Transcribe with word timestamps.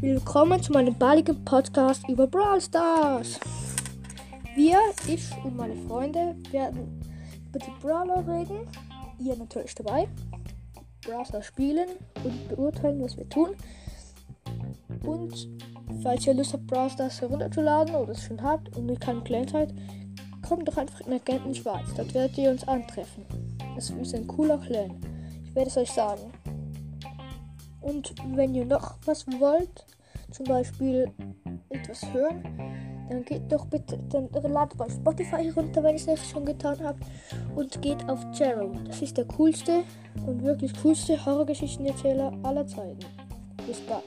willkommen 0.00 0.62
zu 0.62 0.72
meinem 0.72 0.94
balligen 0.94 1.42
Podcast 1.44 2.06
über 2.08 2.26
Brawl 2.26 2.60
Stars. 2.60 3.40
Wir, 4.54 4.78
ich 5.06 5.24
und 5.42 5.56
meine 5.56 5.74
Freunde 5.74 6.36
werden 6.50 7.00
über 7.48 7.58
die 7.58 7.72
Brawler 7.80 8.18
reden. 8.26 8.68
Ihr 9.18 9.36
natürlich 9.36 9.74
dabei. 9.74 10.06
Brawl 11.06 11.24
Stars 11.24 11.46
spielen 11.46 11.88
und 12.24 12.48
beurteilen, 12.48 13.02
was 13.02 13.16
wir 13.16 13.28
tun. 13.28 13.50
Und 15.02 15.48
falls 16.02 16.26
ihr 16.26 16.34
Lust 16.34 16.52
habt, 16.52 16.66
Brawl 16.66 16.90
Stars 16.90 17.20
herunterzuladen 17.22 17.94
oder 17.94 18.12
es 18.12 18.22
schon 18.22 18.42
habt 18.42 18.76
und 18.76 18.88
ihr 18.88 18.98
keine 18.98 19.22
Clan 19.22 19.48
seid, 19.48 19.72
kommt 20.46 20.68
doch 20.68 20.76
einfach 20.76 21.00
in 21.00 21.14
Agenten 21.14 21.54
Schweiz. 21.54 21.86
Dort 21.96 22.12
werdet 22.12 22.36
ihr 22.36 22.50
uns 22.50 22.68
antreffen. 22.68 23.24
Das 23.74 23.88
ist 23.90 24.14
ein 24.14 24.26
cooler 24.26 24.58
Clan. 24.58 25.00
Ich 25.44 25.54
werde 25.54 25.70
es 25.70 25.76
euch 25.78 25.90
sagen. 25.90 26.32
Und 27.86 28.14
wenn 28.34 28.54
ihr 28.54 28.64
noch 28.64 28.96
was 29.04 29.26
wollt, 29.38 29.86
zum 30.32 30.46
Beispiel 30.46 31.08
etwas 31.68 32.02
hören, 32.12 32.42
dann 33.08 33.24
geht 33.24 33.50
doch 33.52 33.64
bitte, 33.66 33.96
dann 34.08 34.28
ladet 34.32 34.76
bei 34.76 34.88
Spotify 34.88 35.50
runter, 35.50 35.84
wenn 35.84 35.90
ihr 35.90 36.00
es 36.00 36.06
nicht 36.06 36.28
schon 36.28 36.44
getan 36.44 36.78
habt, 36.82 37.04
und 37.54 37.80
geht 37.80 38.08
auf 38.08 38.18
Jero. 38.32 38.72
Das 38.84 39.00
ist 39.02 39.16
der 39.16 39.26
coolste 39.26 39.84
und 40.26 40.42
wirklich 40.42 40.72
coolste 40.82 41.24
Horrorgeschichtenerzähler 41.24 42.32
aller 42.42 42.66
Zeiten. 42.66 43.06
Bis 43.64 43.80
bald. 43.82 44.02